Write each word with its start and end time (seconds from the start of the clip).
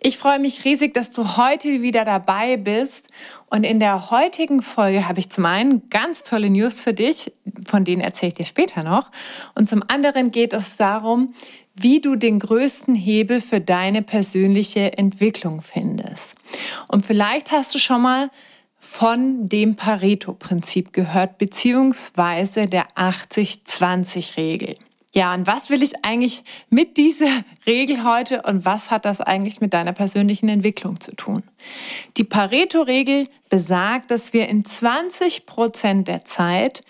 Ich 0.00 0.16
freue 0.16 0.38
mich 0.38 0.64
riesig, 0.64 0.94
dass 0.94 1.10
du 1.10 1.36
heute 1.36 1.82
wieder 1.82 2.04
dabei 2.04 2.56
bist. 2.56 3.08
Und 3.50 3.64
in 3.64 3.80
der 3.80 4.10
heutigen 4.10 4.62
Folge 4.62 5.08
habe 5.08 5.18
ich 5.18 5.30
zum 5.30 5.44
einen 5.44 5.90
ganz 5.90 6.22
tolle 6.22 6.50
News 6.50 6.80
für 6.80 6.92
dich, 6.94 7.32
von 7.66 7.84
denen 7.84 8.00
erzähle 8.00 8.28
ich 8.28 8.34
dir 8.34 8.46
später 8.46 8.84
noch. 8.84 9.10
Und 9.54 9.68
zum 9.68 9.82
anderen 9.88 10.30
geht 10.30 10.52
es 10.52 10.76
darum, 10.76 11.34
wie 11.74 12.00
du 12.00 12.14
den 12.14 12.38
größten 12.38 12.94
Hebel 12.94 13.40
für 13.40 13.60
deine 13.60 14.02
persönliche 14.02 14.96
Entwicklung 14.96 15.62
findest. 15.62 16.34
Und 16.88 17.04
vielleicht 17.04 17.50
hast 17.50 17.74
du 17.74 17.78
schon 17.78 18.02
mal 18.02 18.30
von 18.78 19.48
dem 19.48 19.74
Pareto-Prinzip 19.74 20.92
gehört, 20.92 21.38
beziehungsweise 21.38 22.66
der 22.66 22.88
80-20-Regel. 22.94 24.76
Ja, 25.18 25.34
und 25.34 25.48
was 25.48 25.68
will 25.68 25.82
ich 25.82 26.04
eigentlich 26.04 26.44
mit 26.70 26.96
dieser 26.96 27.42
Regel 27.66 28.04
heute 28.04 28.42
und 28.42 28.64
was 28.64 28.92
hat 28.92 29.04
das 29.04 29.20
eigentlich 29.20 29.60
mit 29.60 29.74
deiner 29.74 29.92
persönlichen 29.92 30.48
Entwicklung 30.48 31.00
zu 31.00 31.10
tun? 31.16 31.42
Die 32.16 32.22
Pareto-Regel 32.22 33.26
besagt, 33.50 34.12
dass 34.12 34.32
wir 34.32 34.48
in 34.48 34.64
20 34.64 35.44
Prozent 35.44 36.06
der 36.06 36.24
Zeit 36.24 36.84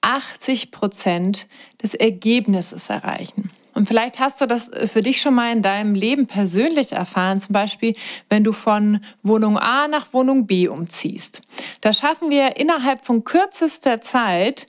80 0.00 0.72
Prozent 0.72 1.46
des 1.80 1.94
Ergebnisses 1.94 2.90
erreichen. 2.90 3.52
Und 3.74 3.86
vielleicht 3.86 4.18
hast 4.18 4.40
du 4.40 4.46
das 4.46 4.72
für 4.86 5.00
dich 5.00 5.20
schon 5.20 5.36
mal 5.36 5.52
in 5.52 5.62
deinem 5.62 5.94
Leben 5.94 6.26
persönlich 6.26 6.90
erfahren, 6.90 7.38
zum 7.38 7.52
Beispiel 7.52 7.94
wenn 8.28 8.42
du 8.42 8.50
von 8.50 9.04
Wohnung 9.22 9.56
A 9.56 9.86
nach 9.86 10.12
Wohnung 10.12 10.48
B 10.48 10.66
umziehst. 10.66 11.42
Da 11.80 11.92
schaffen 11.92 12.28
wir 12.28 12.56
innerhalb 12.56 13.06
von 13.06 13.22
kürzester 13.22 14.00
Zeit 14.00 14.66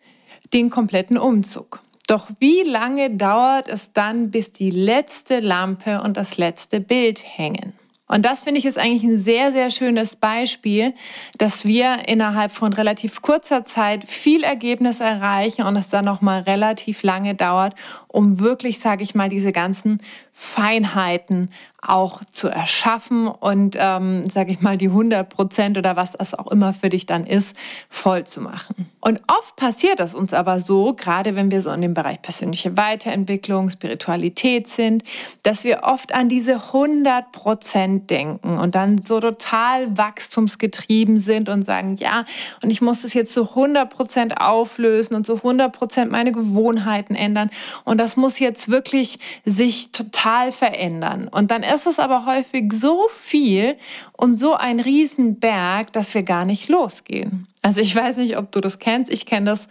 den 0.53 0.69
kompletten 0.69 1.17
Umzug. 1.17 1.81
Doch 2.09 2.27
wie 2.39 2.63
lange 2.63 3.11
dauert 3.11 3.67
es 3.67 3.93
dann, 3.93 4.31
bis 4.31 4.51
die 4.51 4.71
letzte 4.71 5.41
Lampe 5.41 6.01
und 6.01 6.17
das 6.17 6.39
letzte 6.39 6.79
Bild 6.79 7.21
hängen? 7.23 7.73
Und 8.07 8.25
das 8.25 8.45
finde 8.45 8.57
ich 8.57 8.65
ist 8.65 8.79
eigentlich 8.79 9.03
ein 9.03 9.19
sehr, 9.19 9.51
sehr 9.51 9.69
schönes 9.69 10.15
Beispiel, 10.15 10.95
dass 11.37 11.65
wir 11.65 12.07
innerhalb 12.07 12.51
von 12.51 12.73
relativ 12.73 13.21
kurzer 13.21 13.63
Zeit 13.63 14.05
viel 14.05 14.43
Ergebnis 14.43 14.99
erreichen 14.99 15.61
und 15.61 15.75
es 15.75 15.89
dann 15.89 16.05
nochmal 16.05 16.41
relativ 16.41 17.03
lange 17.03 17.35
dauert, 17.35 17.75
um 18.09 18.39
wirklich, 18.39 18.79
sage 18.79 19.03
ich 19.03 19.15
mal, 19.15 19.29
diese 19.29 19.51
ganzen 19.51 20.01
Feinheiten 20.33 21.49
auch 21.81 22.21
zu 22.31 22.49
erschaffen 22.49 23.27
und, 23.27 23.77
ähm, 23.79 24.29
sage 24.29 24.51
ich 24.51 24.61
mal, 24.61 24.77
die 24.77 24.89
100 24.89 25.29
Prozent 25.29 25.77
oder 25.77 25.95
was 25.95 26.13
das 26.13 26.33
auch 26.33 26.47
immer 26.47 26.73
für 26.73 26.89
dich 26.89 27.05
dann 27.05 27.25
ist, 27.25 27.55
voll 27.89 28.25
zu 28.25 28.41
machen. 28.41 28.89
Und 29.01 29.21
oft 29.27 29.55
passiert 29.55 29.99
es 30.01 30.13
uns 30.13 30.33
aber 30.33 30.59
so, 30.59 30.93
gerade 30.93 31.35
wenn 31.35 31.51
wir 31.51 31.61
so 31.61 31.71
in 31.71 31.81
dem 31.81 31.93
Bereich 31.93 32.21
persönliche 32.21 32.75
Weiterentwicklung, 32.75 33.69
Spiritualität 33.69 34.67
sind, 34.67 35.03
dass 35.43 35.63
wir 35.63 35.83
oft 35.83 36.13
an 36.13 36.27
diese 36.27 36.55
100 36.55 37.31
Prozent 37.31 38.09
denken 38.09 38.57
und 38.57 38.75
dann 38.75 38.97
so 38.97 39.21
total 39.21 39.97
wachstumsgetrieben 39.97 41.17
sind 41.17 41.47
und 41.47 41.63
sagen, 41.63 41.95
ja, 41.95 42.25
und 42.61 42.71
ich 42.71 42.81
muss 42.81 43.03
das 43.03 43.13
jetzt 43.13 43.33
zu 43.33 43.49
100 43.49 43.89
Prozent 43.89 44.41
auflösen 44.41 45.15
und 45.15 45.25
zu 45.25 45.35
100 45.35 45.71
Prozent 45.71 46.11
meine 46.11 46.33
Gewohnheiten 46.33 47.15
ändern 47.15 47.49
und 47.85 47.98
das 47.99 48.15
muss 48.15 48.39
jetzt 48.39 48.69
wirklich 48.69 49.19
sich 49.45 49.91
total 49.91 50.51
verändern. 50.51 51.27
Und 51.27 51.51
dann 51.51 51.63
ist 51.63 51.85
es 51.85 51.99
aber 51.99 52.25
häufig 52.25 52.71
so 52.71 53.07
viel 53.13 53.75
und 54.13 54.35
so 54.35 54.53
ein 54.55 54.79
Riesenberg, 54.79 55.91
dass 55.91 56.13
wir 56.13 56.23
gar 56.23 56.45
nicht 56.45 56.69
losgehen. 56.69 57.47
Also 57.61 57.81
ich 57.81 57.93
weiß 57.93 58.17
nicht, 58.17 58.37
ob 58.37 58.53
du 58.53 58.61
das 58.61 58.79
kennst. 58.79 59.11
Ich 59.11 59.25
kenne 59.25 59.47
das 59.47 59.67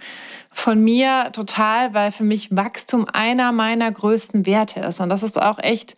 von 0.51 0.83
mir 0.85 1.31
total, 1.33 1.95
weil 1.95 2.13
für 2.13 2.25
mich 2.25 2.55
Wachstum 2.55 3.07
einer 3.11 3.51
meiner 3.51 3.91
größten 3.91 4.45
Werte 4.45 4.81
ist. 4.81 5.01
Und 5.01 5.09
das 5.09 5.23
ist 5.23 5.41
auch 5.41 5.59
echt 5.59 5.97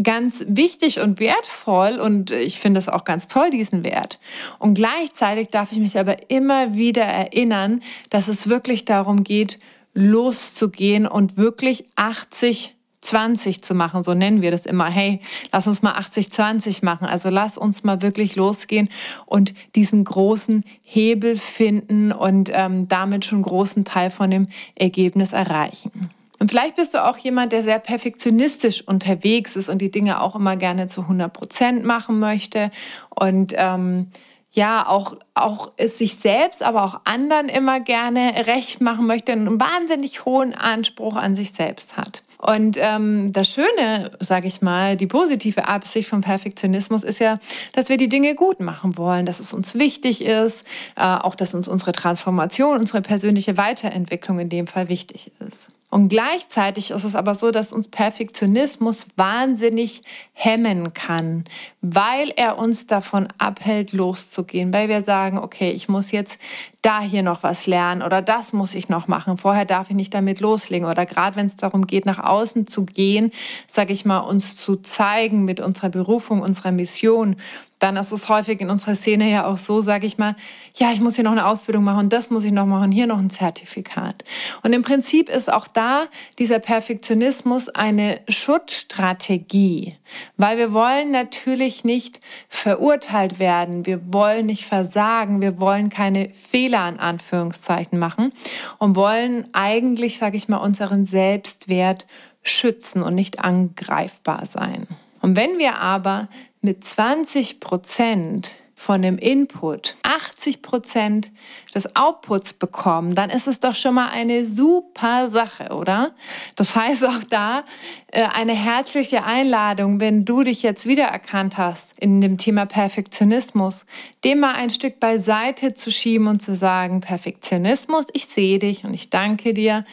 ganz 0.00 0.44
wichtig 0.46 1.00
und 1.00 1.18
wertvoll. 1.18 1.98
Und 1.98 2.30
ich 2.30 2.60
finde 2.60 2.78
es 2.78 2.88
auch 2.88 3.04
ganz 3.04 3.26
toll, 3.26 3.50
diesen 3.50 3.82
Wert. 3.82 4.20
Und 4.60 4.74
gleichzeitig 4.74 5.48
darf 5.48 5.72
ich 5.72 5.78
mich 5.78 5.98
aber 5.98 6.30
immer 6.30 6.74
wieder 6.74 7.04
erinnern, 7.04 7.82
dass 8.10 8.28
es 8.28 8.48
wirklich 8.48 8.84
darum 8.84 9.24
geht, 9.24 9.58
loszugehen 9.94 11.06
und 11.06 11.36
wirklich 11.36 11.84
80 11.96 12.74
20 13.02 13.62
zu 13.62 13.74
machen, 13.74 14.02
so 14.04 14.14
nennen 14.14 14.42
wir 14.42 14.50
das 14.50 14.64
immer. 14.64 14.86
Hey, 14.86 15.20
lass 15.52 15.66
uns 15.66 15.82
mal 15.82 15.98
80-20 15.98 16.84
machen. 16.84 17.06
Also 17.06 17.28
lass 17.28 17.58
uns 17.58 17.84
mal 17.84 18.00
wirklich 18.00 18.36
losgehen 18.36 18.88
und 19.26 19.54
diesen 19.74 20.04
großen 20.04 20.64
Hebel 20.84 21.36
finden 21.36 22.12
und 22.12 22.50
ähm, 22.52 22.88
damit 22.88 23.24
schon 23.24 23.38
einen 23.38 23.44
großen 23.44 23.84
Teil 23.84 24.10
von 24.10 24.30
dem 24.30 24.46
Ergebnis 24.76 25.32
erreichen. 25.32 26.10
Und 26.38 26.50
vielleicht 26.50 26.76
bist 26.76 26.94
du 26.94 27.04
auch 27.04 27.18
jemand, 27.18 27.52
der 27.52 27.62
sehr 27.62 27.78
perfektionistisch 27.78 28.86
unterwegs 28.86 29.56
ist 29.56 29.68
und 29.68 29.78
die 29.78 29.90
Dinge 29.90 30.20
auch 30.20 30.34
immer 30.34 30.56
gerne 30.56 30.86
zu 30.86 31.02
100 31.02 31.32
Prozent 31.32 31.84
machen 31.84 32.18
möchte 32.18 32.70
und 33.10 33.52
ähm, 33.56 34.08
ja 34.52 34.86
auch, 34.86 35.16
auch 35.34 35.72
es 35.76 35.98
sich 35.98 36.16
selbst, 36.16 36.62
aber 36.62 36.84
auch 36.84 37.00
anderen 37.04 37.48
immer 37.48 37.80
gerne 37.80 38.46
recht 38.46 38.80
machen 38.80 39.06
möchte 39.06 39.32
und 39.32 39.46
einen 39.46 39.60
wahnsinnig 39.60 40.24
hohen 40.24 40.54
Anspruch 40.54 41.16
an 41.16 41.34
sich 41.34 41.52
selbst 41.52 41.96
hat. 41.96 42.22
Und 42.38 42.76
ähm, 42.80 43.32
das 43.32 43.48
Schöne, 43.48 44.10
sage 44.20 44.48
ich 44.48 44.62
mal, 44.62 44.96
die 44.96 45.06
positive 45.06 45.68
Absicht 45.68 46.08
vom 46.08 46.22
Perfektionismus 46.22 47.04
ist 47.04 47.20
ja, 47.20 47.38
dass 47.72 47.88
wir 47.88 47.96
die 47.96 48.08
Dinge 48.08 48.34
gut 48.34 48.60
machen 48.60 48.98
wollen, 48.98 49.26
dass 49.26 49.38
es 49.38 49.52
uns 49.52 49.76
wichtig 49.76 50.22
ist, 50.22 50.66
äh, 50.96 51.02
auch 51.02 51.36
dass 51.36 51.54
uns 51.54 51.68
unsere 51.68 51.92
Transformation, 51.92 52.78
unsere 52.78 53.00
persönliche 53.00 53.56
Weiterentwicklung 53.56 54.40
in 54.40 54.48
dem 54.48 54.66
Fall 54.66 54.88
wichtig 54.88 55.30
ist. 55.38 55.68
Und 55.92 56.08
gleichzeitig 56.08 56.90
ist 56.90 57.04
es 57.04 57.14
aber 57.14 57.34
so, 57.34 57.50
dass 57.50 57.70
uns 57.70 57.86
Perfektionismus 57.86 59.08
wahnsinnig 59.16 60.00
hemmen 60.32 60.94
kann, 60.94 61.44
weil 61.82 62.30
er 62.30 62.56
uns 62.56 62.86
davon 62.86 63.28
abhält, 63.36 63.92
loszugehen, 63.92 64.72
weil 64.72 64.88
wir 64.88 65.02
sagen, 65.02 65.36
okay, 65.36 65.70
ich 65.70 65.90
muss 65.90 66.10
jetzt 66.10 66.40
da 66.82 67.00
hier 67.00 67.22
noch 67.22 67.44
was 67.44 67.68
lernen 67.68 68.02
oder 68.02 68.20
das 68.20 68.52
muss 68.52 68.74
ich 68.74 68.88
noch 68.88 69.06
machen. 69.06 69.38
Vorher 69.38 69.64
darf 69.64 69.88
ich 69.88 69.96
nicht 69.96 70.12
damit 70.12 70.40
loslegen. 70.40 70.88
Oder 70.88 71.06
gerade 71.06 71.36
wenn 71.36 71.46
es 71.46 71.54
darum 71.56 71.86
geht, 71.86 72.06
nach 72.06 72.18
außen 72.18 72.66
zu 72.66 72.84
gehen, 72.84 73.30
sage 73.68 73.92
ich 73.92 74.04
mal, 74.04 74.18
uns 74.18 74.56
zu 74.56 74.76
zeigen 74.76 75.44
mit 75.44 75.60
unserer 75.60 75.90
Berufung, 75.90 76.42
unserer 76.42 76.72
Mission, 76.72 77.36
dann 77.82 77.96
ist 77.96 78.12
es 78.12 78.28
häufig 78.28 78.60
in 78.60 78.70
unserer 78.70 78.94
Szene 78.94 79.28
ja 79.28 79.44
auch 79.44 79.56
so, 79.56 79.80
sage 79.80 80.06
ich 80.06 80.16
mal, 80.16 80.36
ja, 80.76 80.92
ich 80.92 81.00
muss 81.00 81.16
hier 81.16 81.24
noch 81.24 81.32
eine 81.32 81.46
Ausbildung 81.46 81.82
machen, 81.82 82.08
das 82.08 82.30
muss 82.30 82.44
ich 82.44 82.52
noch 82.52 82.64
machen, 82.64 82.92
hier 82.92 83.08
noch 83.08 83.18
ein 83.18 83.28
Zertifikat. 83.28 84.22
Und 84.62 84.72
im 84.72 84.82
Prinzip 84.82 85.28
ist 85.28 85.52
auch 85.52 85.66
da 85.66 86.04
dieser 86.38 86.60
Perfektionismus 86.60 87.68
eine 87.68 88.20
Schutzstrategie, 88.28 89.96
weil 90.36 90.58
wir 90.58 90.72
wollen 90.72 91.10
natürlich 91.10 91.82
nicht 91.82 92.20
verurteilt 92.48 93.40
werden, 93.40 93.84
wir 93.84 94.00
wollen 94.12 94.46
nicht 94.46 94.64
versagen, 94.64 95.40
wir 95.40 95.58
wollen 95.58 95.88
keine 95.88 96.30
Fehler 96.30 96.71
in 96.88 96.98
Anführungszeichen 96.98 97.98
machen 97.98 98.32
und 98.78 98.96
wollen 98.96 99.48
eigentlich, 99.52 100.18
sage 100.18 100.36
ich 100.36 100.48
mal, 100.48 100.58
unseren 100.58 101.04
Selbstwert 101.04 102.06
schützen 102.42 103.02
und 103.02 103.14
nicht 103.14 103.44
angreifbar 103.44 104.46
sein. 104.46 104.86
Und 105.20 105.36
wenn 105.36 105.58
wir 105.58 105.76
aber 105.76 106.28
mit 106.60 106.84
20 106.84 107.60
Prozent 107.60 108.56
von 108.82 109.00
dem 109.00 109.16
Input 109.16 109.94
80 110.02 110.60
Prozent 110.60 111.30
des 111.72 111.94
Outputs 111.94 112.52
bekommen, 112.52 113.14
dann 113.14 113.30
ist 113.30 113.46
es 113.46 113.60
doch 113.60 113.76
schon 113.76 113.94
mal 113.94 114.08
eine 114.08 114.44
super 114.44 115.28
Sache, 115.28 115.68
oder? 115.72 116.10
Das 116.56 116.74
heißt 116.74 117.04
auch 117.06 117.22
da 117.30 117.62
äh, 118.08 118.24
eine 118.24 118.54
herzliche 118.54 119.22
Einladung, 119.24 120.00
wenn 120.00 120.24
du 120.24 120.42
dich 120.42 120.64
jetzt 120.64 120.86
wiedererkannt 120.86 121.58
hast 121.58 121.92
in 122.00 122.20
dem 122.20 122.38
Thema 122.38 122.66
Perfektionismus, 122.66 123.86
dem 124.24 124.40
mal 124.40 124.54
ein 124.54 124.70
Stück 124.70 124.98
beiseite 124.98 125.74
zu 125.74 125.92
schieben 125.92 126.26
und 126.26 126.42
zu 126.42 126.56
sagen, 126.56 127.00
Perfektionismus, 127.00 128.06
ich 128.12 128.26
sehe 128.26 128.58
dich 128.58 128.84
und 128.84 128.94
ich 128.94 129.10
danke 129.10 129.54
dir, 129.54 129.84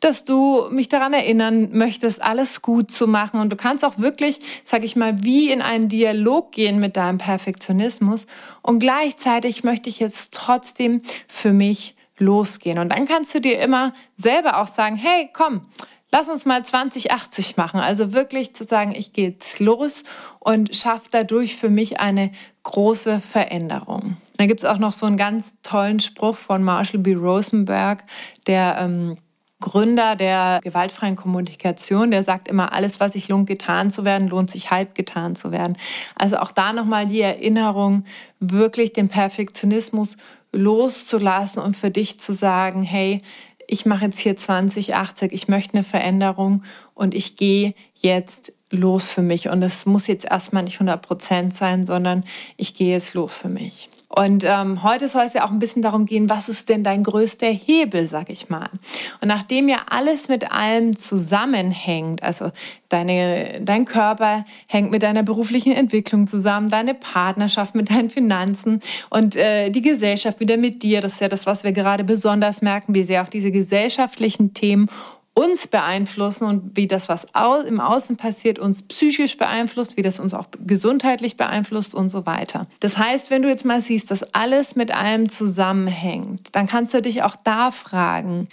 dass 0.00 0.24
du 0.24 0.70
mich 0.70 0.88
daran 0.88 1.12
erinnern 1.12 1.68
möchtest, 1.72 2.22
alles 2.22 2.62
gut 2.62 2.90
zu 2.90 3.06
machen 3.06 3.40
und 3.40 3.50
du 3.52 3.56
kannst 3.56 3.84
auch 3.84 3.98
wirklich, 3.98 4.40
sag 4.64 4.84
ich 4.84 4.96
mal, 4.96 5.22
wie 5.22 5.52
in 5.52 5.60
einen 5.60 5.90
Dialog 5.90 6.50
gehen 6.52 6.78
mit 6.78 6.96
deinem 6.96 7.18
Perfektionismus 7.18 8.26
und 8.62 8.78
gleichzeitig 8.78 9.64
möchte 9.64 9.88
ich 9.88 9.98
jetzt 9.98 10.34
trotzdem 10.34 11.02
für 11.26 11.52
mich 11.52 11.94
losgehen. 12.18 12.78
Und 12.78 12.90
dann 12.90 13.06
kannst 13.06 13.34
du 13.34 13.40
dir 13.40 13.60
immer 13.60 13.92
selber 14.16 14.60
auch 14.60 14.66
sagen, 14.66 14.96
hey, 14.96 15.30
komm, 15.32 15.66
lass 16.10 16.28
uns 16.28 16.44
mal 16.44 16.64
2080 16.64 17.56
machen. 17.56 17.80
Also 17.80 18.12
wirklich 18.12 18.54
zu 18.54 18.64
sagen, 18.64 18.94
ich 18.94 19.12
gehe 19.12 19.30
jetzt 19.30 19.60
los 19.60 20.04
und 20.40 20.74
schaffe 20.74 21.08
dadurch 21.10 21.56
für 21.56 21.70
mich 21.70 22.00
eine 22.00 22.32
große 22.64 23.20
Veränderung. 23.20 24.16
Da 24.36 24.46
gibt 24.46 24.60
es 24.60 24.66
auch 24.66 24.78
noch 24.78 24.92
so 24.92 25.06
einen 25.06 25.16
ganz 25.16 25.54
tollen 25.62 26.00
Spruch 26.00 26.36
von 26.36 26.62
Marshall 26.62 27.00
B. 27.00 27.14
Rosenberg, 27.14 28.04
der 28.46 28.76
ähm, 28.80 29.18
Gründer 29.60 30.14
der 30.14 30.60
gewaltfreien 30.62 31.16
Kommunikation, 31.16 32.12
der 32.12 32.22
sagt 32.22 32.46
immer, 32.46 32.72
alles, 32.72 33.00
was 33.00 33.14
sich 33.14 33.28
lohnt, 33.28 33.48
getan 33.48 33.90
zu 33.90 34.04
werden, 34.04 34.28
lohnt 34.28 34.50
sich 34.50 34.70
halb 34.70 34.94
getan 34.94 35.34
zu 35.34 35.50
werden. 35.50 35.76
Also 36.14 36.38
auch 36.38 36.52
da 36.52 36.72
nochmal 36.72 37.06
die 37.06 37.20
Erinnerung, 37.20 38.04
wirklich 38.38 38.92
den 38.92 39.08
Perfektionismus 39.08 40.16
loszulassen 40.52 41.62
und 41.62 41.76
für 41.76 41.90
dich 41.90 42.20
zu 42.20 42.34
sagen, 42.34 42.82
hey, 42.82 43.20
ich 43.66 43.84
mache 43.84 44.06
jetzt 44.06 44.20
hier 44.20 44.36
2080, 44.36 45.32
ich 45.32 45.48
möchte 45.48 45.74
eine 45.74 45.84
Veränderung 45.84 46.62
und 46.94 47.14
ich 47.14 47.36
gehe 47.36 47.74
jetzt 47.94 48.52
los 48.70 49.12
für 49.12 49.22
mich. 49.22 49.48
Und 49.48 49.62
es 49.62 49.86
muss 49.86 50.06
jetzt 50.06 50.24
erstmal 50.24 50.62
nicht 50.62 50.76
100 50.76 51.02
Prozent 51.02 51.54
sein, 51.54 51.84
sondern 51.84 52.24
ich 52.56 52.74
gehe 52.74 52.92
jetzt 52.92 53.14
los 53.14 53.36
für 53.36 53.48
mich. 53.48 53.90
Und 54.08 54.42
ähm, 54.44 54.82
heute 54.82 55.06
soll 55.06 55.24
es 55.24 55.34
ja 55.34 55.44
auch 55.44 55.50
ein 55.50 55.58
bisschen 55.58 55.82
darum 55.82 56.06
gehen, 56.06 56.30
was 56.30 56.48
ist 56.48 56.70
denn 56.70 56.82
dein 56.82 57.04
größter 57.04 57.46
Hebel, 57.46 58.08
sag 58.08 58.30
ich 58.30 58.48
mal. 58.48 58.70
Und 59.20 59.28
nachdem 59.28 59.68
ja 59.68 59.82
alles 59.90 60.28
mit 60.28 60.50
allem 60.50 60.96
zusammenhängt, 60.96 62.22
also 62.22 62.50
deine, 62.88 63.60
dein 63.62 63.84
Körper 63.84 64.46
hängt 64.66 64.90
mit 64.90 65.02
deiner 65.02 65.22
beruflichen 65.22 65.72
Entwicklung 65.72 66.26
zusammen, 66.26 66.70
deine 66.70 66.94
Partnerschaft 66.94 67.74
mit 67.74 67.90
deinen 67.90 68.08
Finanzen 68.08 68.80
und 69.10 69.36
äh, 69.36 69.68
die 69.68 69.82
Gesellschaft 69.82 70.40
wieder 70.40 70.56
mit 70.56 70.82
dir, 70.82 71.02
das 71.02 71.14
ist 71.14 71.20
ja 71.20 71.28
das, 71.28 71.44
was 71.44 71.62
wir 71.62 71.72
gerade 71.72 72.02
besonders 72.02 72.62
merken, 72.62 72.94
wie 72.94 73.04
sehr 73.04 73.22
auch 73.22 73.28
diese 73.28 73.50
gesellschaftlichen 73.50 74.54
Themen 74.54 74.88
uns 75.38 75.68
beeinflussen 75.68 76.48
und 76.48 76.76
wie 76.76 76.88
das, 76.88 77.08
was 77.08 77.26
im 77.64 77.80
Außen 77.80 78.16
passiert, 78.16 78.58
uns 78.58 78.82
psychisch 78.82 79.36
beeinflusst, 79.36 79.96
wie 79.96 80.02
das 80.02 80.18
uns 80.18 80.34
auch 80.34 80.46
gesundheitlich 80.66 81.36
beeinflusst 81.36 81.94
und 81.94 82.08
so 82.08 82.26
weiter. 82.26 82.66
Das 82.80 82.98
heißt, 82.98 83.30
wenn 83.30 83.42
du 83.42 83.48
jetzt 83.48 83.64
mal 83.64 83.80
siehst, 83.80 84.10
dass 84.10 84.34
alles 84.34 84.74
mit 84.74 84.90
allem 84.90 85.28
zusammenhängt, 85.28 86.48
dann 86.56 86.66
kannst 86.66 86.92
du 86.92 87.00
dich 87.00 87.22
auch 87.22 87.36
da 87.36 87.70
fragen, 87.70 88.48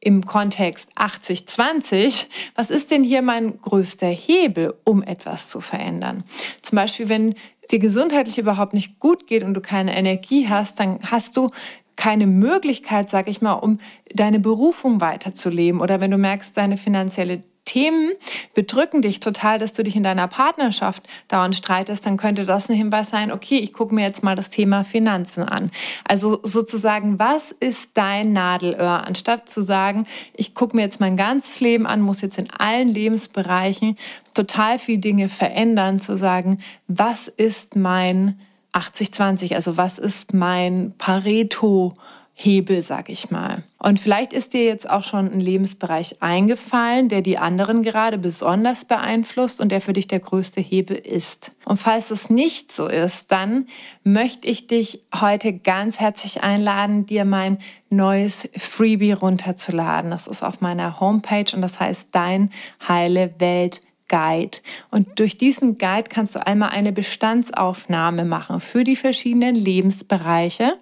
im 0.00 0.26
Kontext 0.26 0.90
80-20, 0.96 2.26
was 2.56 2.70
ist 2.70 2.90
denn 2.90 3.02
hier 3.02 3.22
mein 3.22 3.60
größter 3.60 4.08
Hebel, 4.08 4.74
um 4.82 5.04
etwas 5.04 5.48
zu 5.48 5.60
verändern? 5.60 6.24
Zum 6.60 6.74
Beispiel, 6.74 7.08
wenn 7.08 7.34
dir 7.70 7.78
gesundheitlich 7.78 8.38
überhaupt 8.38 8.74
nicht 8.74 8.98
gut 8.98 9.28
geht 9.28 9.44
und 9.44 9.54
du 9.54 9.60
keine 9.60 9.96
Energie 9.96 10.48
hast, 10.48 10.80
dann 10.80 10.98
hast 11.04 11.36
du 11.36 11.50
keine 11.96 12.26
Möglichkeit, 12.26 13.10
sag 13.10 13.28
ich 13.28 13.40
mal, 13.40 13.54
um 13.54 13.78
deine 14.14 14.38
Berufung 14.38 15.00
weiterzuleben 15.00 15.80
oder 15.80 16.00
wenn 16.00 16.10
du 16.10 16.18
merkst, 16.18 16.56
deine 16.56 16.76
finanzielle 16.76 17.42
Themen 17.66 18.12
bedrücken 18.54 19.02
dich 19.02 19.20
total, 19.20 19.58
dass 19.58 19.74
du 19.74 19.82
dich 19.82 19.96
in 19.96 20.02
deiner 20.02 20.28
Partnerschaft 20.28 21.02
dauernd 21.28 21.56
streitest, 21.56 22.06
dann 22.06 22.16
könnte 22.16 22.46
das 22.46 22.70
ein 22.70 22.76
Hinweis 22.76 23.10
sein, 23.10 23.30
okay, 23.30 23.58
ich 23.58 23.72
gucke 23.72 23.94
mir 23.94 24.02
jetzt 24.02 24.22
mal 24.22 24.36
das 24.36 24.48
Thema 24.48 24.84
Finanzen 24.84 25.42
an. 25.42 25.70
Also 26.04 26.40
sozusagen, 26.42 27.18
was 27.18 27.52
ist 27.52 27.90
dein 27.94 28.32
Nadelöhr? 28.32 29.04
Anstatt 29.04 29.48
zu 29.48 29.60
sagen, 29.62 30.06
ich 30.32 30.54
gucke 30.54 30.76
mir 30.76 30.82
jetzt 30.82 31.00
mein 31.00 31.16
ganzes 31.16 31.60
Leben 31.60 31.86
an, 31.86 32.00
muss 32.00 32.22
jetzt 32.22 32.38
in 32.38 32.50
allen 32.50 32.88
Lebensbereichen 32.88 33.96
total 34.32 34.78
viele 34.78 34.98
Dinge 34.98 35.28
verändern, 35.28 35.98
zu 35.98 36.16
sagen, 36.16 36.60
was 36.86 37.28
ist 37.28 37.74
mein 37.74 38.40
80-20, 38.72 39.54
also 39.54 39.76
was 39.76 39.98
ist 39.98 40.34
mein 40.34 40.94
Pareto? 40.98 41.94
Hebel, 42.38 42.82
sag 42.82 43.08
ich 43.08 43.30
mal. 43.30 43.62
Und 43.78 43.98
vielleicht 43.98 44.34
ist 44.34 44.52
dir 44.52 44.62
jetzt 44.62 44.88
auch 44.90 45.04
schon 45.04 45.32
ein 45.32 45.40
Lebensbereich 45.40 46.20
eingefallen, 46.20 47.08
der 47.08 47.22
die 47.22 47.38
anderen 47.38 47.82
gerade 47.82 48.18
besonders 48.18 48.84
beeinflusst 48.84 49.58
und 49.58 49.70
der 49.72 49.80
für 49.80 49.94
dich 49.94 50.06
der 50.06 50.20
größte 50.20 50.60
Hebel 50.60 50.98
ist. 50.98 51.52
Und 51.64 51.78
falls 51.78 52.10
es 52.10 52.28
nicht 52.28 52.72
so 52.72 52.88
ist, 52.88 53.32
dann 53.32 53.68
möchte 54.04 54.48
ich 54.48 54.66
dich 54.66 55.00
heute 55.18 55.54
ganz 55.54 55.98
herzlich 55.98 56.42
einladen, 56.42 57.06
dir 57.06 57.24
mein 57.24 57.56
neues 57.88 58.50
Freebie 58.54 59.12
runterzuladen. 59.12 60.10
Das 60.10 60.26
ist 60.26 60.42
auf 60.42 60.60
meiner 60.60 61.00
Homepage 61.00 61.54
und 61.54 61.62
das 61.62 61.80
heißt 61.80 62.08
Dein 62.12 62.50
Heile 62.86 63.34
Welt 63.38 63.80
Guide. 64.08 64.58
Und 64.90 65.18
durch 65.18 65.36
diesen 65.36 65.78
Guide 65.78 66.08
kannst 66.08 66.34
du 66.34 66.46
einmal 66.46 66.70
eine 66.70 66.92
Bestandsaufnahme 66.92 68.24
machen 68.24 68.60
für 68.60 68.84
die 68.84 68.96
verschiedenen 68.96 69.54
Lebensbereiche. 69.54 70.74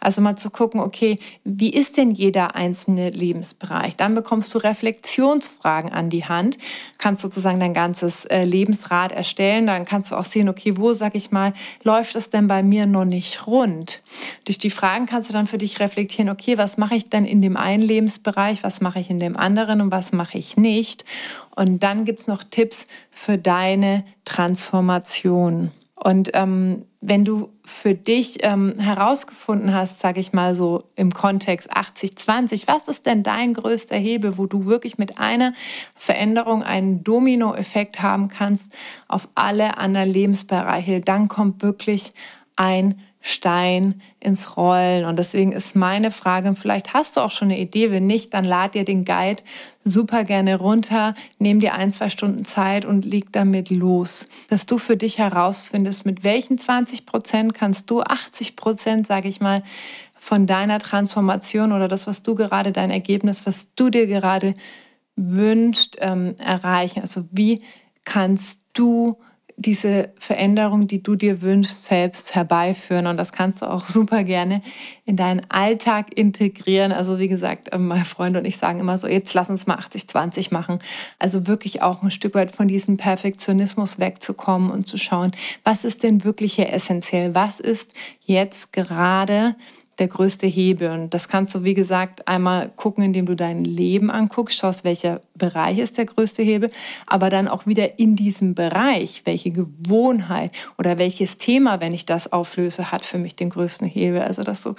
Also 0.00 0.20
mal 0.20 0.36
zu 0.36 0.50
gucken, 0.50 0.80
okay, 0.80 1.18
wie 1.44 1.70
ist 1.70 1.96
denn 1.96 2.12
jeder 2.12 2.54
einzelne 2.54 3.10
Lebensbereich? 3.10 3.96
Dann 3.96 4.14
bekommst 4.14 4.54
du 4.54 4.58
Reflexionsfragen 4.58 5.92
an 5.92 6.08
die 6.08 6.24
Hand, 6.24 6.58
kannst 6.98 7.22
sozusagen 7.22 7.58
dein 7.58 7.74
ganzes 7.74 8.24
äh, 8.26 8.44
Lebensrad 8.44 9.10
erstellen. 9.10 9.66
Dann 9.66 9.84
kannst 9.84 10.12
du 10.12 10.16
auch 10.16 10.24
sehen, 10.24 10.48
okay, 10.48 10.76
wo, 10.76 10.94
sag 10.94 11.16
ich 11.16 11.32
mal, 11.32 11.54
läuft 11.82 12.14
es 12.14 12.30
denn 12.30 12.46
bei 12.46 12.62
mir 12.62 12.86
noch 12.86 13.04
nicht 13.04 13.46
rund? 13.46 14.02
Durch 14.44 14.58
die 14.58 14.70
Fragen 14.70 15.06
kannst 15.06 15.28
du 15.28 15.32
dann 15.32 15.48
für 15.48 15.58
dich 15.58 15.80
reflektieren, 15.80 16.30
okay, 16.30 16.58
was 16.58 16.76
mache 16.76 16.94
ich 16.94 17.10
denn 17.10 17.24
in 17.24 17.42
dem 17.42 17.56
einen 17.56 17.82
Lebensbereich, 17.82 18.62
was 18.62 18.80
mache 18.80 19.00
ich 19.00 19.10
in 19.10 19.18
dem 19.18 19.36
anderen 19.36 19.80
und 19.80 19.90
was 19.90 20.12
mache 20.12 20.38
ich 20.38 20.56
nicht? 20.56 21.04
Und 21.58 21.82
dann 21.82 22.04
gibt 22.04 22.20
es 22.20 22.28
noch 22.28 22.44
Tipps 22.44 22.86
für 23.10 23.36
deine 23.36 24.04
Transformation. 24.24 25.72
Und 25.96 26.30
ähm, 26.34 26.84
wenn 27.00 27.24
du 27.24 27.48
für 27.64 27.94
dich 27.94 28.44
ähm, 28.44 28.78
herausgefunden 28.78 29.74
hast, 29.74 29.98
sage 29.98 30.20
ich 30.20 30.32
mal 30.32 30.54
so 30.54 30.84
im 30.94 31.12
Kontext 31.12 31.76
80-20, 31.76 32.68
was 32.68 32.86
ist 32.86 33.06
denn 33.06 33.24
dein 33.24 33.54
größter 33.54 33.96
Hebel, 33.96 34.38
wo 34.38 34.46
du 34.46 34.66
wirklich 34.66 34.98
mit 34.98 35.18
einer 35.18 35.52
Veränderung 35.96 36.62
einen 36.62 37.02
Dominoeffekt 37.02 38.02
haben 38.02 38.28
kannst 38.28 38.72
auf 39.08 39.28
alle 39.34 39.78
anderen 39.78 40.10
Lebensbereiche, 40.10 41.00
dann 41.00 41.26
kommt 41.26 41.64
wirklich 41.64 42.12
ein 42.54 43.00
Stein 43.28 44.00
ins 44.20 44.56
Rollen. 44.56 45.04
Und 45.04 45.18
deswegen 45.18 45.52
ist 45.52 45.76
meine 45.76 46.10
Frage, 46.10 46.54
vielleicht 46.54 46.94
hast 46.94 47.16
du 47.16 47.20
auch 47.20 47.30
schon 47.30 47.48
eine 47.48 47.60
Idee, 47.60 47.90
wenn 47.90 48.06
nicht, 48.06 48.32
dann 48.32 48.44
lad 48.44 48.74
dir 48.74 48.86
den 48.86 49.04
Guide 49.04 49.42
super 49.84 50.24
gerne 50.24 50.56
runter, 50.56 51.14
nimm 51.38 51.60
dir 51.60 51.74
ein, 51.74 51.92
zwei 51.92 52.08
Stunden 52.08 52.46
Zeit 52.46 52.86
und 52.86 53.04
leg 53.04 53.26
damit 53.30 53.68
los. 53.68 54.28
Dass 54.48 54.64
du 54.64 54.78
für 54.78 54.96
dich 54.96 55.18
herausfindest, 55.18 56.06
mit 56.06 56.24
welchen 56.24 56.56
20 56.56 57.04
Prozent 57.04 57.52
kannst 57.52 57.90
du 57.90 58.00
80 58.00 58.56
Prozent, 58.56 59.06
sage 59.06 59.28
ich 59.28 59.42
mal, 59.42 59.62
von 60.16 60.46
deiner 60.46 60.78
Transformation 60.78 61.72
oder 61.72 61.86
das, 61.86 62.06
was 62.06 62.22
du 62.22 62.34
gerade, 62.34 62.72
dein 62.72 62.90
Ergebnis, 62.90 63.44
was 63.44 63.68
du 63.74 63.90
dir 63.90 64.06
gerade 64.06 64.54
wünscht, 65.16 65.96
ähm, 65.98 66.34
erreichen. 66.38 67.00
Also 67.00 67.24
wie 67.30 67.60
kannst 68.06 68.62
du 68.72 69.18
diese 69.58 70.10
Veränderung, 70.18 70.86
die 70.86 71.02
du 71.02 71.16
dir 71.16 71.42
wünschst, 71.42 71.84
selbst 71.84 72.34
herbeiführen. 72.36 73.08
Und 73.08 73.16
das 73.16 73.32
kannst 73.32 73.60
du 73.60 73.66
auch 73.66 73.86
super 73.88 74.22
gerne 74.22 74.62
in 75.04 75.16
deinen 75.16 75.42
Alltag 75.50 76.16
integrieren. 76.16 76.92
Also 76.92 77.18
wie 77.18 77.28
gesagt, 77.28 77.68
ähm, 77.72 77.88
mein 77.88 78.04
Freund 78.04 78.36
und 78.36 78.44
ich 78.44 78.56
sagen 78.56 78.78
immer 78.78 78.96
so, 78.96 79.08
jetzt 79.08 79.34
lass 79.34 79.50
uns 79.50 79.66
mal 79.66 79.78
80-20 79.78 80.52
machen. 80.52 80.78
Also 81.18 81.46
wirklich 81.48 81.82
auch 81.82 82.02
ein 82.02 82.12
Stück 82.12 82.34
weit 82.34 82.52
von 82.52 82.68
diesem 82.68 82.96
Perfektionismus 82.96 83.98
wegzukommen 83.98 84.70
und 84.70 84.86
zu 84.86 84.96
schauen, 84.96 85.32
was 85.64 85.84
ist 85.84 86.04
denn 86.04 86.24
wirklich 86.24 86.54
hier 86.54 86.72
essentiell? 86.72 87.34
Was 87.34 87.58
ist 87.58 87.94
jetzt 88.24 88.72
gerade 88.72 89.56
der 89.98 90.08
größte 90.08 90.46
Hebel. 90.46 90.90
Und 90.90 91.14
das 91.14 91.28
kannst 91.28 91.54
du, 91.54 91.64
wie 91.64 91.74
gesagt, 91.74 92.28
einmal 92.28 92.70
gucken, 92.76 93.02
indem 93.04 93.26
du 93.26 93.34
dein 93.34 93.64
Leben 93.64 94.10
anguckst, 94.10 94.58
schaust, 94.58 94.84
welcher 94.84 95.20
Bereich 95.34 95.78
ist 95.78 95.98
der 95.98 96.06
größte 96.06 96.42
Hebel, 96.42 96.70
aber 97.06 97.30
dann 97.30 97.48
auch 97.48 97.66
wieder 97.66 97.98
in 97.98 98.16
diesem 98.16 98.54
Bereich, 98.54 99.22
welche 99.24 99.50
Gewohnheit 99.50 100.52
oder 100.78 100.98
welches 100.98 101.38
Thema, 101.38 101.80
wenn 101.80 101.92
ich 101.92 102.06
das 102.06 102.32
auflöse, 102.32 102.92
hat 102.92 103.04
für 103.04 103.18
mich 103.18 103.34
den 103.34 103.50
größten 103.50 103.88
Hebel. 103.88 104.22
Also, 104.22 104.42
dass 104.42 104.62
du 104.62 104.74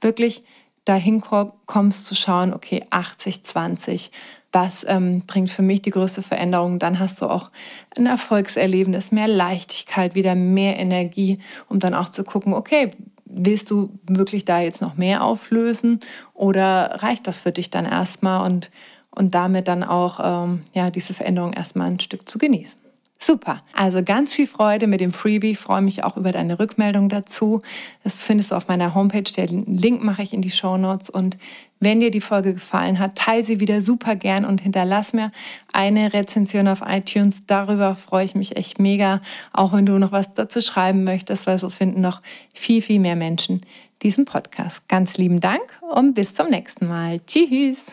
wirklich 0.00 0.42
dahin 0.84 1.22
kommst 1.66 2.06
zu 2.06 2.14
schauen, 2.14 2.52
okay, 2.52 2.84
80, 2.90 3.42
20, 3.44 4.10
was 4.52 4.84
ähm, 4.88 5.22
bringt 5.26 5.50
für 5.50 5.62
mich 5.62 5.82
die 5.82 5.90
größte 5.90 6.22
Veränderung? 6.22 6.78
Dann 6.78 7.00
hast 7.00 7.20
du 7.20 7.26
auch 7.26 7.50
ein 7.96 8.06
Erfolgserlebnis, 8.06 9.10
mehr 9.10 9.28
Leichtigkeit, 9.28 10.14
wieder 10.14 10.34
mehr 10.34 10.78
Energie, 10.78 11.38
um 11.68 11.80
dann 11.80 11.94
auch 11.94 12.08
zu 12.08 12.22
gucken, 12.22 12.54
okay, 12.54 12.92
willst 13.34 13.70
du 13.70 13.90
wirklich 14.06 14.44
da 14.44 14.60
jetzt 14.60 14.80
noch 14.80 14.96
mehr 14.96 15.24
auflösen 15.24 16.00
oder 16.32 17.02
reicht 17.02 17.26
das 17.26 17.38
für 17.38 17.52
dich 17.52 17.70
dann 17.70 17.84
erstmal 17.84 18.46
und, 18.46 18.70
und 19.10 19.34
damit 19.34 19.68
dann 19.68 19.82
auch 19.82 20.20
ähm, 20.22 20.62
ja, 20.72 20.90
diese 20.90 21.14
Veränderung 21.14 21.52
erstmal 21.52 21.88
ein 21.88 22.00
Stück 22.00 22.28
zu 22.28 22.38
genießen? 22.38 22.83
Super. 23.18 23.62
Also 23.72 24.02
ganz 24.02 24.34
viel 24.34 24.46
Freude 24.46 24.86
mit 24.86 25.00
dem 25.00 25.12
Freebie. 25.12 25.52
Ich 25.52 25.58
freue 25.58 25.80
mich 25.80 26.04
auch 26.04 26.16
über 26.16 26.30
deine 26.30 26.58
Rückmeldung 26.58 27.08
dazu. 27.08 27.62
Das 28.02 28.22
findest 28.22 28.50
du 28.50 28.54
auf 28.54 28.68
meiner 28.68 28.94
Homepage. 28.94 29.22
Den 29.22 29.64
Link 29.64 30.02
mache 30.02 30.22
ich 30.22 30.34
in 30.34 30.42
die 30.42 30.50
Show 30.50 30.76
Notes. 30.76 31.08
Und 31.08 31.38
wenn 31.80 32.00
dir 32.00 32.10
die 32.10 32.20
Folge 32.20 32.54
gefallen 32.54 32.98
hat, 32.98 33.16
teile 33.16 33.42
sie 33.42 33.60
wieder 33.60 33.80
super 33.80 34.14
gern 34.16 34.44
und 34.44 34.60
hinterlass 34.60 35.12
mir 35.12 35.32
eine 35.72 36.12
Rezension 36.12 36.68
auf 36.68 36.82
iTunes. 36.86 37.46
Darüber 37.46 37.94
freue 37.94 38.26
ich 38.26 38.34
mich 38.34 38.56
echt 38.56 38.78
mega. 38.78 39.20
Auch 39.52 39.72
wenn 39.72 39.86
du 39.86 39.98
noch 39.98 40.12
was 40.12 40.34
dazu 40.34 40.60
schreiben 40.60 41.04
möchtest, 41.04 41.46
weil 41.46 41.58
so 41.58 41.70
finden 41.70 42.02
noch 42.02 42.20
viel, 42.52 42.82
viel 42.82 43.00
mehr 43.00 43.16
Menschen 43.16 43.62
diesen 44.02 44.26
Podcast. 44.26 44.86
Ganz 44.88 45.16
lieben 45.16 45.40
Dank 45.40 45.62
und 45.80 46.14
bis 46.14 46.34
zum 46.34 46.50
nächsten 46.50 46.86
Mal. 46.86 47.20
Tschüss. 47.26 47.92